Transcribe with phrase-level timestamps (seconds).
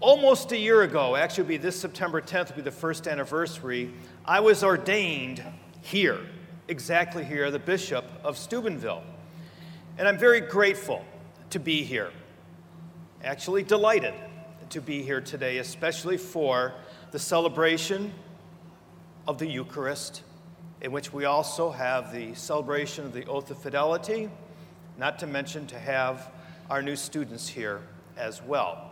[0.00, 3.92] Almost a year ago, actually, be this September 10th, will be the first anniversary,
[4.24, 5.42] I was ordained
[5.80, 6.20] here,
[6.68, 9.02] exactly here, the Bishop of Steubenville.
[9.98, 11.04] And I'm very grateful
[11.50, 12.12] to be here.
[13.24, 14.14] Actually, delighted
[14.70, 16.74] to be here today, especially for
[17.10, 18.12] the celebration
[19.26, 20.22] of the Eucharist,
[20.80, 24.30] in which we also have the celebration of the Oath of Fidelity,
[24.96, 26.30] not to mention to have
[26.70, 27.80] our new students here
[28.16, 28.87] as well.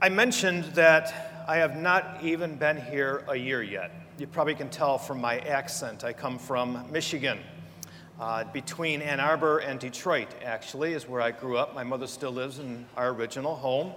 [0.00, 3.90] I mentioned that I have not even been here a year yet.
[4.16, 6.04] You probably can tell from my accent.
[6.04, 7.40] I come from Michigan.
[8.20, 11.74] Uh, between Ann Arbor and Detroit, actually, is where I grew up.
[11.74, 13.92] My mother still lives in our original home.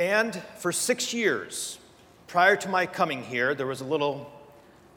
[0.00, 1.78] And for six years,
[2.26, 4.32] prior to my coming here, there was a little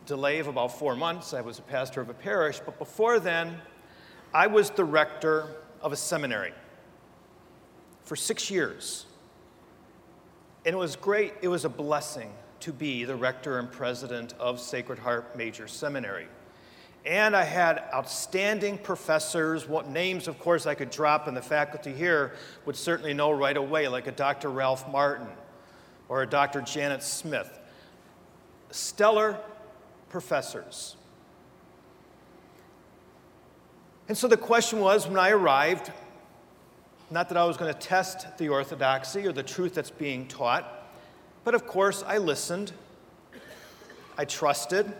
[0.07, 1.35] delay of about four months.
[1.35, 3.55] I was a pastor of a parish, but before then,
[4.33, 5.45] I was the rector
[5.79, 6.53] of a seminary
[8.03, 9.05] for six years.
[10.65, 14.59] And it was great, it was a blessing to be the rector and president of
[14.59, 16.27] Sacred Heart Major Seminary.
[17.05, 21.91] And I had outstanding professors, what names, of course, I could drop, and the faculty
[21.91, 22.33] here
[22.65, 24.49] would certainly know right away, like a Dr.
[24.49, 25.27] Ralph Martin
[26.07, 26.61] or a Dr.
[26.61, 27.59] Janet Smith.
[28.71, 29.37] Stellar
[30.09, 30.95] professors.
[34.07, 35.91] And so the question was when I arrived,
[37.13, 40.89] not that I was going to test the orthodoxy or the truth that's being taught,
[41.43, 42.71] but of course I listened,
[44.17, 44.91] I trusted,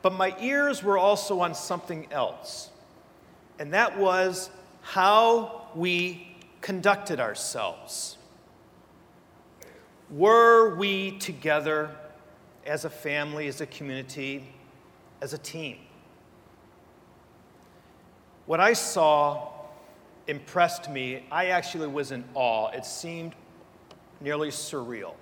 [0.00, 2.70] but my ears were also on something else,
[3.58, 4.50] and that was
[4.82, 8.16] how we conducted ourselves.
[10.08, 11.90] Were we together
[12.64, 14.52] as a family, as a community,
[15.20, 15.78] as a team?
[18.46, 19.59] What I saw
[20.30, 21.24] impressed me.
[21.30, 22.70] I actually was in awe.
[22.70, 23.34] It seemed
[24.20, 25.14] nearly surreal.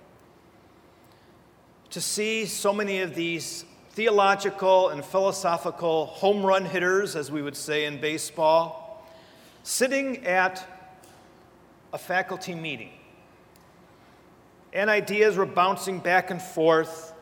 [1.90, 7.56] To see so many of these theological and philosophical home run hitters, as we would
[7.56, 9.06] say in baseball,
[9.62, 10.64] sitting at
[11.92, 12.90] a faculty meeting.
[14.74, 17.14] And ideas were bouncing back and forth,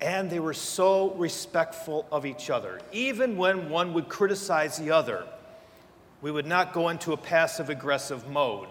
[0.00, 2.80] and they were so respectful of each other.
[2.92, 5.26] Even when one would criticize the other,
[6.24, 8.68] we would not go into a passive aggressive mode.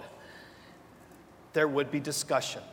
[1.53, 2.63] There would be discussion.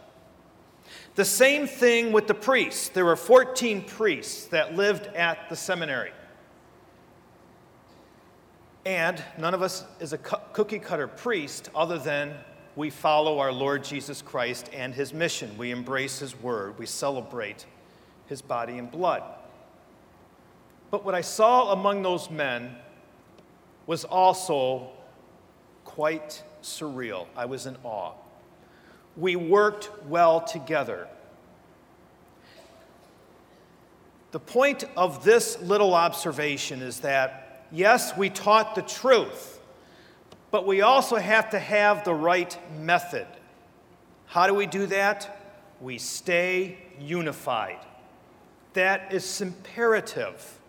[1.17, 2.89] The same thing with the priests.
[2.89, 6.13] There were 14 priests that lived at the seminary.
[8.87, 12.33] And none of us is a cookie cutter priest other than
[12.75, 15.59] we follow our Lord Jesus Christ and his mission.
[15.59, 17.67] We embrace his word, we celebrate
[18.29, 19.25] his body and blood.
[20.91, 22.77] But what I saw among those men
[23.87, 24.91] was also
[25.85, 27.27] quite surreal.
[27.37, 28.13] I was in awe.
[29.17, 31.09] We worked well together.
[34.31, 39.61] The point of this little observation is that, yes, we taught the truth,
[40.53, 43.27] but we also have to have the right method.
[44.27, 45.37] How do we do that?
[45.81, 47.79] We stay unified.
[48.75, 50.60] That is imperative.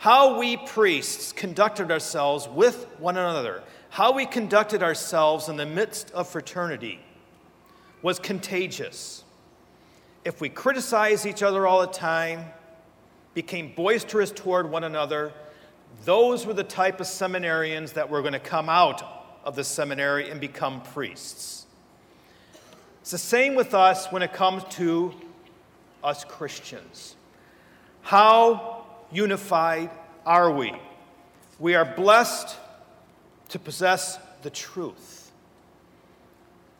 [0.00, 6.10] How we priests conducted ourselves with one another, how we conducted ourselves in the midst
[6.12, 7.00] of fraternity,
[8.00, 9.24] was contagious.
[10.24, 12.46] If we criticized each other all the time,
[13.34, 15.34] became boisterous toward one another,
[16.06, 19.02] those were the type of seminarians that were going to come out
[19.44, 21.66] of the seminary and become priests.
[23.02, 25.12] It's the same with us when it comes to
[26.02, 27.16] us Christians.
[28.00, 28.79] How
[29.12, 29.90] unified
[30.26, 30.74] are we?
[31.58, 32.56] We are blessed
[33.50, 35.30] to possess the truth.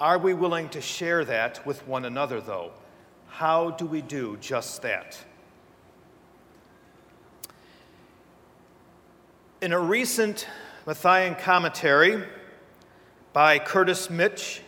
[0.01, 2.71] Are we willing to share that with one another, though?
[3.29, 5.19] How do we do just that?
[9.61, 10.47] In a recent
[10.87, 12.25] Matthean commentary
[13.35, 14.63] by Curtis Mitch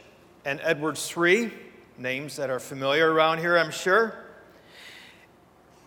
[0.45, 1.53] and Edward Sri,
[1.97, 4.22] names that are familiar around here, I'm sure,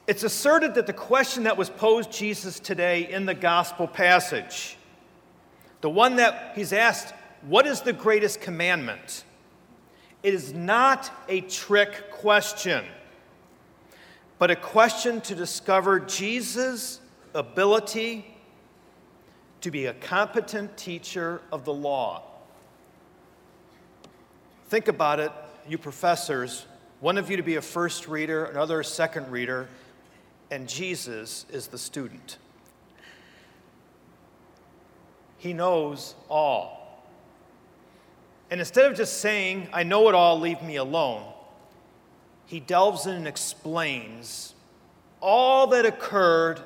[0.08, 4.78] it's asserted that the question that was posed Jesus today in the gospel passage,
[5.82, 9.24] the one that he's asked, What is the greatest commandment?
[10.22, 12.86] It is not a trick question,
[14.38, 17.00] but a question to discover Jesus'
[17.34, 18.26] ability
[19.62, 22.24] to be a competent teacher of the law.
[24.70, 25.32] Think about it,
[25.68, 26.66] you professors,
[27.00, 29.68] one of you to be a first reader, another a second reader
[30.52, 32.38] and Jesus is the student.
[35.38, 37.04] He knows all.
[38.50, 41.24] And instead of just saying, I know it all, leave me alone,
[42.46, 44.54] he delves in and explains
[45.20, 46.60] all that occurred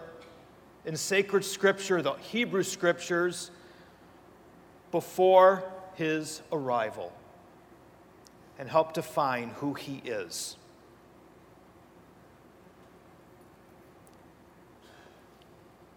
[0.86, 3.52] in sacred scripture, the Hebrew scriptures,
[4.92, 5.64] before
[5.96, 7.14] his arrival
[8.58, 10.58] and help define who he is.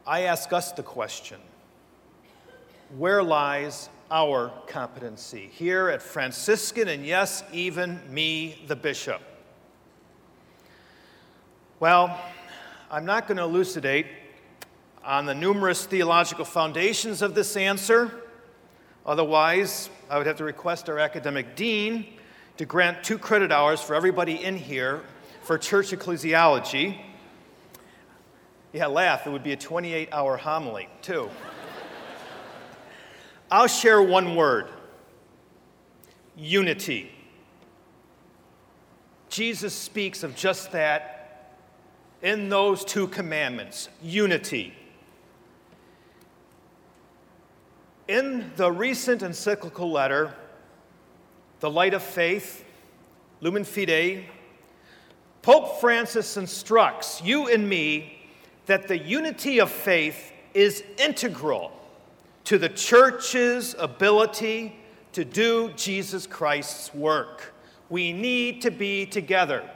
[0.07, 1.39] I ask us the question
[2.99, 5.49] where lies our competency?
[5.53, 9.21] Here at Franciscan, and yes, even me, the bishop.
[11.81, 12.21] Well,
[12.91, 14.07] I'm not going to elucidate
[15.05, 18.11] on the numerous theological foundations of this answer.
[19.07, 22.07] Otherwise, I would have to request our academic dean
[22.59, 25.01] to grant two credit hours for everybody in here
[25.43, 27.01] for church ecclesiology.
[28.73, 29.27] Yeah, laugh.
[29.27, 31.29] It would be a 28 hour homily, too.
[33.51, 34.69] I'll share one word
[36.37, 37.13] unity.
[39.29, 41.59] Jesus speaks of just that
[42.23, 44.75] in those two commandments unity.
[48.09, 50.35] In the recent encyclical letter,
[51.61, 52.65] The Light of Faith,
[53.43, 54.25] Lumen Fidei,
[55.43, 58.22] Pope Francis instructs you and me
[58.67, 61.73] that the unity of faith is integral
[62.45, 64.77] to the church's ability
[65.13, 67.53] to do Jesus Christ's work.
[67.89, 69.69] We need to be together.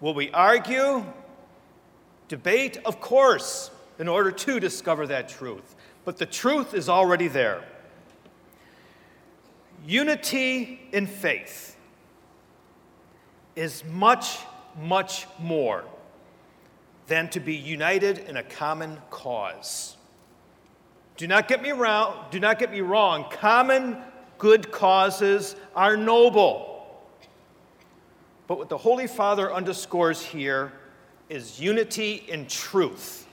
[0.00, 1.04] Will we argue?
[2.28, 2.78] Debate?
[2.84, 5.74] Of course, in order to discover that truth.
[6.04, 7.64] But the truth is already there.
[9.86, 11.76] Unity in faith
[13.56, 14.38] is much,
[14.80, 15.84] much more
[17.10, 19.96] than to be united in a common cause.
[21.16, 23.26] Do not get me wrong, do not get me wrong.
[23.32, 23.98] Common
[24.38, 26.88] good causes are noble.
[28.46, 30.72] But what the Holy Father underscores here
[31.28, 33.26] is unity in truth.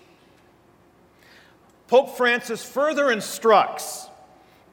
[1.88, 4.08] Pope Francis further instructs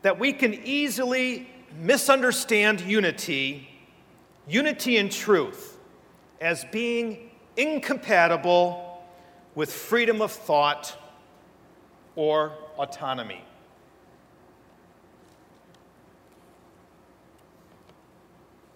[0.00, 1.46] that we can easily
[1.78, 3.68] misunderstand unity,
[4.48, 5.78] unity in truth,
[6.40, 8.83] as being incompatible
[9.54, 10.96] with freedom of thought
[12.16, 13.42] or autonomy.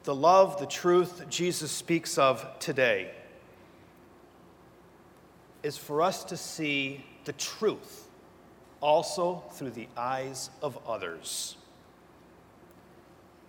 [0.04, 3.10] The love, the truth Jesus speaks of today
[5.62, 8.08] is for us to see the truth
[8.80, 11.56] also through the eyes of others.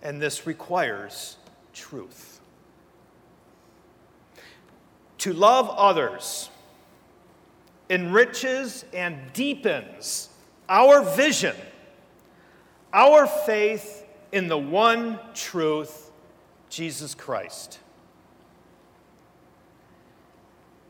[0.02, 1.38] And this requires
[1.72, 2.40] truth.
[5.18, 6.49] To love others
[7.90, 10.30] enriches and deepens
[10.68, 11.56] our vision,
[12.92, 16.10] our faith in the one truth,
[16.70, 17.80] Jesus Christ.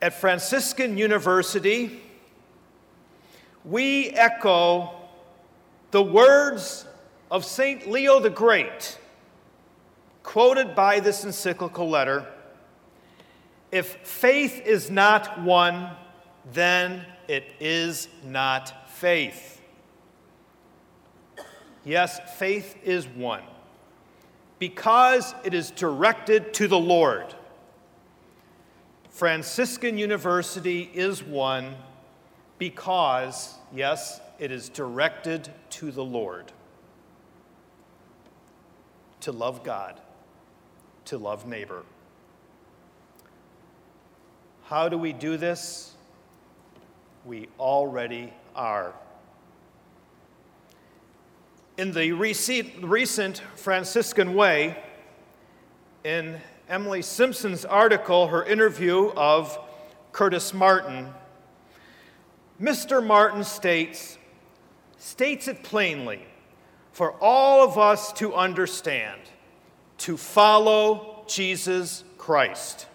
[0.02, 2.02] At Franciscan University,
[3.64, 4.94] we echo
[5.90, 6.86] the words
[7.30, 7.90] of St.
[7.90, 8.98] Leo the Great,
[10.22, 12.26] quoted by this encyclical letter
[13.72, 15.90] If faith is not one,
[16.52, 19.60] then it is not faith.
[21.84, 23.42] Yes, faith is one
[24.58, 27.34] because it is directed to the Lord.
[29.08, 31.74] Franciscan University is one
[32.58, 36.52] because, yes, it is directed to the Lord.
[39.22, 40.00] To love God,
[41.06, 41.82] to love neighbor.
[44.64, 45.94] How do we do this?
[47.24, 48.94] We already are.
[51.76, 54.82] In the recent Franciscan Way,
[56.04, 59.58] in Emily Simpson's article, her interview of
[60.12, 61.12] Curtis Martin,
[62.60, 63.04] Mr.
[63.04, 64.18] Martin states,
[64.98, 66.20] states it plainly
[66.92, 69.20] for all of us to understand,
[69.98, 72.86] to follow Jesus Christ.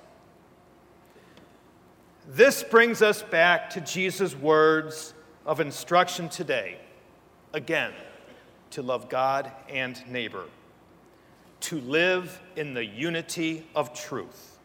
[2.27, 5.13] This brings us back to Jesus' words
[5.45, 6.79] of instruction today.
[7.53, 7.93] Again,
[8.71, 10.45] to love God and neighbor,
[11.61, 14.57] to live in the unity of truth.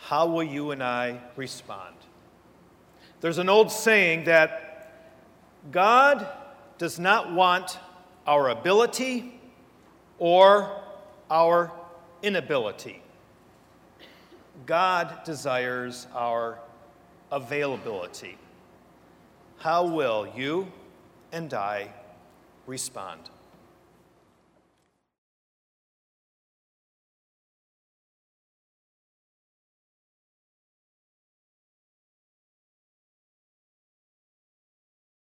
[0.00, 1.94] How will you and I respond?
[3.20, 4.90] There's an old saying that
[5.70, 6.26] God
[6.78, 7.78] does not want
[8.26, 9.38] our ability
[10.18, 10.82] or
[11.30, 11.72] our
[12.22, 13.02] inability.
[14.66, 16.58] God desires our
[17.30, 18.36] availability.
[19.58, 20.70] How will you
[21.32, 21.88] and I
[22.66, 23.20] respond?